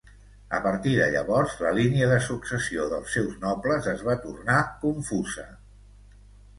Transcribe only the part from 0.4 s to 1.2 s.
A partir de